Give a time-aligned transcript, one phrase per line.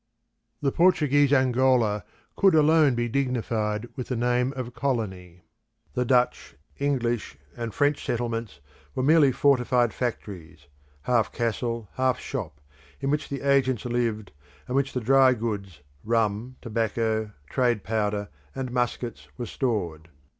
[0.63, 2.03] The Portuguese Angola
[2.35, 5.43] could alone be dignified with the name of colony.
[5.93, 8.61] The Dutch, English, and French settlements
[8.95, 10.65] were merely fortified factories,
[11.03, 12.59] half castle, half shop,
[12.99, 14.31] in which the agents lived,
[14.67, 20.09] and in which the dry goods, rum, tobacco, trade powder and muskets, were stored.